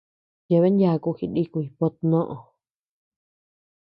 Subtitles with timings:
[0.49, 2.37] Yeabean yaku jinikuy pö tnoʼö.